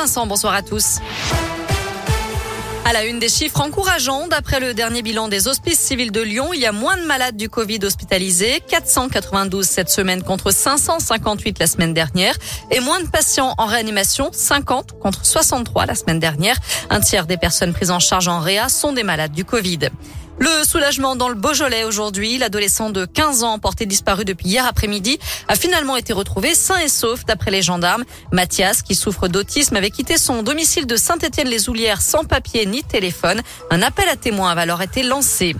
Vincent, 0.00 0.28
bonsoir 0.28 0.54
à 0.54 0.62
tous. 0.62 1.00
À 2.84 2.92
la 2.92 3.04
une 3.04 3.18
des 3.18 3.28
chiffres 3.28 3.60
encourageants, 3.60 4.28
d'après 4.28 4.60
le 4.60 4.72
dernier 4.72 5.02
bilan 5.02 5.26
des 5.26 5.48
hospices 5.48 5.80
civils 5.80 6.12
de 6.12 6.20
Lyon, 6.20 6.50
il 6.54 6.60
y 6.60 6.66
a 6.66 6.72
moins 6.72 6.96
de 6.96 7.02
malades 7.02 7.36
du 7.36 7.48
Covid 7.48 7.80
hospitalisés, 7.82 8.62
492 8.68 9.66
cette 9.66 9.90
semaine 9.90 10.22
contre 10.22 10.52
558 10.52 11.58
la 11.58 11.66
semaine 11.66 11.94
dernière, 11.94 12.36
et 12.70 12.78
moins 12.78 13.00
de 13.00 13.08
patients 13.08 13.54
en 13.58 13.66
réanimation, 13.66 14.30
50 14.32 15.00
contre 15.00 15.26
63 15.26 15.86
la 15.86 15.96
semaine 15.96 16.20
dernière. 16.20 16.56
Un 16.90 17.00
tiers 17.00 17.26
des 17.26 17.36
personnes 17.36 17.72
prises 17.72 17.90
en 17.90 17.98
charge 17.98 18.28
en 18.28 18.38
réa 18.38 18.68
sont 18.68 18.92
des 18.92 19.02
malades 19.02 19.32
du 19.32 19.44
Covid. 19.44 19.80
Le 20.40 20.64
soulagement 20.64 21.16
dans 21.16 21.28
le 21.28 21.34
Beaujolais 21.34 21.82
aujourd'hui. 21.82 22.38
L'adolescent 22.38 22.90
de 22.90 23.04
15 23.04 23.42
ans 23.42 23.58
porté 23.58 23.86
disparu 23.86 24.24
depuis 24.24 24.46
hier 24.46 24.66
après-midi 24.66 25.18
a 25.48 25.56
finalement 25.56 25.96
été 25.96 26.12
retrouvé 26.12 26.54
sain 26.54 26.78
et 26.78 26.88
sauf 26.88 27.24
d'après 27.24 27.50
les 27.50 27.62
gendarmes. 27.62 28.04
Mathias, 28.30 28.82
qui 28.82 28.94
souffre 28.94 29.26
d'autisme, 29.26 29.74
avait 29.74 29.90
quitté 29.90 30.16
son 30.16 30.44
domicile 30.44 30.86
de 30.86 30.96
Saint-Étienne-les-Oulières 30.96 32.00
sans 32.00 32.24
papier 32.24 32.66
ni 32.66 32.84
téléphone. 32.84 33.42
Un 33.70 33.82
appel 33.82 34.08
à 34.08 34.16
témoins 34.16 34.50
avait 34.50 34.60
alors 34.62 34.82
été 34.82 35.02
lancé. 35.02 35.56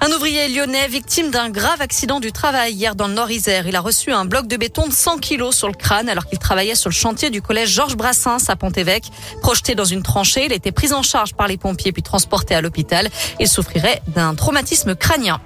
Un 0.00 0.10
ouvrier 0.12 0.48
lyonnais 0.48 0.88
victime 0.88 1.30
d'un 1.30 1.48
grave 1.48 1.80
accident 1.80 2.20
du 2.20 2.30
travail 2.30 2.74
hier 2.74 2.94
dans 2.94 3.08
le 3.08 3.14
Nord-Isère. 3.14 3.66
Il 3.66 3.76
a 3.76 3.80
reçu 3.80 4.12
un 4.12 4.24
bloc 4.24 4.46
de 4.46 4.56
béton 4.56 4.86
de 4.86 4.92
100 4.92 5.18
kilos 5.18 5.56
sur 5.56 5.68
le 5.68 5.74
crâne 5.74 6.08
alors 6.08 6.26
qu'il 6.26 6.38
travaillait 6.38 6.74
sur 6.74 6.90
le 6.90 6.94
chantier 6.94 7.30
du 7.30 7.40
collège 7.40 7.70
Georges 7.70 7.96
Brassens 7.96 8.48
à 8.48 8.56
Pont-Évêque. 8.56 9.10
Projeté 9.40 9.74
dans 9.74 9.84
une 9.84 10.02
tranchée, 10.02 10.46
il 10.46 10.52
été 10.52 10.70
pris 10.70 10.92
en 10.92 11.02
charge 11.02 11.34
par 11.34 11.48
les 11.48 11.56
pompiers 11.56 11.92
puis 11.92 12.02
transporté 12.02 12.54
à 12.54 12.60
l'hôpital. 12.60 13.08
Il 13.40 13.48
souffrirait 13.48 14.02
d'un 14.14 14.34
traumatisme 14.34 14.94
crânien. 14.94 15.40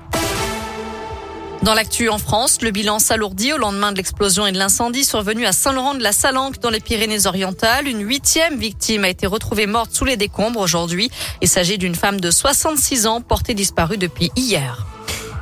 Dans 1.63 1.75
l'actu 1.75 2.09
en 2.09 2.17
France, 2.17 2.63
le 2.63 2.71
bilan 2.71 2.99
s'alourdit 2.99 3.53
au 3.53 3.59
lendemain 3.59 3.93
de 3.93 3.99
l'explosion 3.99 4.47
et 4.47 4.53
de 4.53 4.57
l'incendie 4.57 5.05
survenu 5.05 5.45
à 5.45 5.53
Saint-Laurent 5.53 5.93
de 5.93 6.03
la 6.03 6.13
Salanque 6.13 6.59
dans 6.59 6.71
les 6.71 6.81
Pyrénées-Orientales. 6.81 7.87
Une 7.87 8.01
huitième 8.01 8.59
victime 8.59 9.05
a 9.05 9.11
été 9.11 9.27
retrouvée 9.27 9.67
morte 9.67 9.93
sous 9.93 10.07
les 10.07 10.17
décombres 10.17 10.61
aujourd'hui. 10.61 11.11
Il 11.43 11.49
s'agit 11.49 11.77
d'une 11.77 11.95
femme 11.95 12.19
de 12.19 12.31
66 12.31 13.07
ans 13.07 13.21
portée 13.21 13.53
disparue 13.53 13.99
depuis 13.99 14.33
hier. 14.37 14.87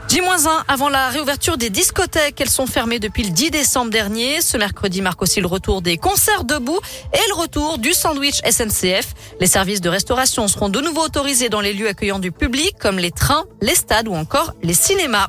J-1 0.08 0.48
avant 0.66 0.88
la 0.88 1.08
réouverture 1.08 1.56
des 1.56 1.70
discothèques. 1.70 2.41
Elles 2.41 2.50
sont 2.50 2.66
fermées 2.66 2.98
depuis 2.98 3.22
le 3.22 3.30
10 3.30 3.53
décembre 3.53 3.92
dernier. 3.92 4.41
Ce 4.41 4.56
mercredi 4.56 5.03
marque 5.03 5.22
aussi 5.22 5.41
le 5.41 5.47
retour 5.47 5.82
des 5.82 5.98
concerts 5.98 6.42
debout 6.42 6.80
et 7.12 7.28
le 7.28 7.34
retour 7.34 7.78
du 7.78 7.92
sandwich 7.92 8.41
SNCF. 8.44 9.14
Les 9.38 9.47
services 9.47 9.80
de 9.80 9.88
restauration 9.88 10.48
seront 10.48 10.69
de 10.69 10.80
nouveau 10.80 11.03
autorisés 11.03 11.48
dans 11.48 11.60
les 11.60 11.75
lieux 11.75 11.88
accueillant 11.88 12.19
du 12.19 12.32
public 12.32 12.75
comme 12.80 12.98
les 12.98 13.12
trains, 13.12 13.44
les 13.60 13.77
stades 13.77 14.08
ou 14.08 14.14
encore 14.14 14.55
les 14.62 14.75
cinémas. 14.75 15.28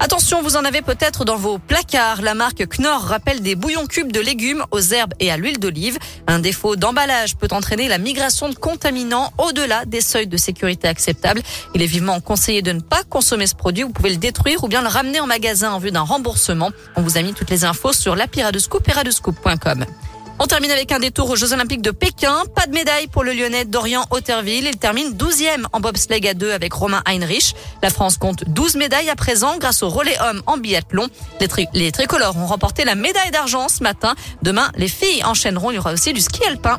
Attention, 0.00 0.42
vous 0.42 0.56
en 0.56 0.64
avez 0.64 0.80
peut-être 0.80 1.24
dans 1.24 1.36
vos 1.36 1.58
placards. 1.58 2.22
La 2.22 2.34
marque 2.34 2.64
Knorr 2.68 3.02
rappelle 3.02 3.42
des 3.42 3.56
bouillons 3.56 3.86
cubes 3.86 4.12
de 4.12 4.20
légumes 4.20 4.64
aux 4.70 4.80
herbes 4.80 5.12
et 5.18 5.30
à 5.30 5.36
l'huile 5.36 5.58
d'olive. 5.58 5.98
Un 6.28 6.38
défaut 6.38 6.76
d'emballage 6.76 7.36
peut 7.36 7.48
entraîner 7.50 7.88
la 7.88 7.98
migration 7.98 8.48
de 8.48 8.54
contaminants 8.54 9.32
au-delà 9.38 9.84
des 9.86 10.00
seuils 10.00 10.28
de 10.28 10.36
sécurité 10.36 10.86
acceptables. 10.86 11.42
Il 11.74 11.82
est 11.82 11.86
vivement 11.86 12.20
conseillé 12.20 12.62
de 12.62 12.70
ne 12.72 12.80
pas 12.80 13.02
consommer 13.10 13.48
ce 13.48 13.56
produit. 13.56 13.82
Vous 13.82 13.90
pouvez 13.90 14.10
le 14.10 14.16
détruire 14.16 14.62
ou 14.62 14.68
bien 14.68 14.82
le 14.82 14.88
ramener 14.88 15.18
en 15.18 15.26
magasin 15.26 15.72
en 15.72 15.78
vue 15.78 15.90
d'un 15.90 16.02
remboursement. 16.02 16.70
On 16.94 17.02
vous 17.02 17.18
a 17.18 17.22
mis 17.22 17.34
toutes 17.34 17.50
les 17.50 17.64
infos 17.64 17.92
sur 17.92 18.14
lapiradescoop 18.14 18.86
et 18.88 18.92
on 20.38 20.46
termine 20.46 20.70
avec 20.70 20.92
un 20.92 20.98
détour 20.98 21.30
aux 21.30 21.36
Jeux 21.36 21.52
Olympiques 21.52 21.82
de 21.82 21.90
Pékin. 21.90 22.42
Pas 22.54 22.66
de 22.66 22.72
médaille 22.72 23.08
pour 23.08 23.24
le 23.24 23.32
Lyonnais 23.32 23.64
Dorian 23.64 24.04
Otterville. 24.10 24.66
Il 24.66 24.76
termine 24.76 25.12
12e 25.12 25.64
en 25.72 25.80
bobsleigh 25.80 26.28
à 26.28 26.34
deux 26.34 26.52
avec 26.52 26.72
Romain 26.72 27.02
Heinrich. 27.06 27.54
La 27.82 27.90
France 27.90 28.18
compte 28.18 28.44
12 28.46 28.76
médailles 28.76 29.10
à 29.10 29.16
présent 29.16 29.58
grâce 29.58 29.82
au 29.82 29.88
relais 29.88 30.16
homme 30.20 30.42
en 30.46 30.56
biathlon. 30.56 31.08
Les, 31.74 31.92
tricolores 31.92 32.36
ont 32.36 32.46
remporté 32.46 32.84
la 32.84 32.94
médaille 32.94 33.30
d'argent 33.30 33.68
ce 33.68 33.82
matin. 33.82 34.14
Demain, 34.42 34.70
les 34.76 34.88
filles 34.88 35.24
enchaîneront. 35.24 35.70
Il 35.70 35.76
y 35.76 35.78
aura 35.78 35.92
aussi 35.92 36.12
du 36.12 36.20
ski 36.20 36.44
alpin. 36.46 36.78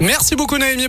Merci 0.00 0.34
beaucoup 0.34 0.58
Naomi. 0.58 0.88